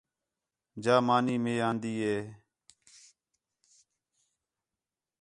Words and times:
جا 0.83 0.95
مانی 1.07 1.35
مئے 1.43 1.53
آندی 1.67 1.93
ہے 2.03 2.17